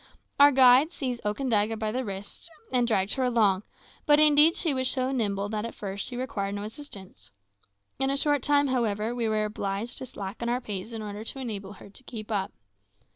Our 0.39 0.51
guide 0.51 0.91
seized 0.91 1.21
Okandaga 1.23 1.77
by 1.77 1.91
the 1.91 2.03
wrist 2.03 2.49
and 2.71 2.87
dragged 2.87 3.13
her 3.13 3.23
along; 3.23 3.61
but 4.07 4.19
indeed 4.19 4.55
she 4.55 4.73
was 4.73 4.89
so 4.89 5.11
nimble 5.11 5.47
that 5.49 5.63
at 5.63 5.75
first 5.75 6.07
she 6.07 6.17
required 6.17 6.55
no 6.55 6.63
assistance. 6.63 7.29
In 7.99 8.09
a 8.09 8.17
short 8.17 8.41
time, 8.41 8.69
however, 8.69 9.13
we 9.13 9.29
were 9.29 9.45
obliged 9.45 9.99
to 9.99 10.07
slacken 10.07 10.49
our 10.49 10.59
pace 10.59 10.91
in 10.91 11.03
order 11.03 11.23
to 11.25 11.37
enable 11.37 11.73
her 11.73 11.91
to 11.91 12.03
keep 12.03 12.31
up. 12.31 12.51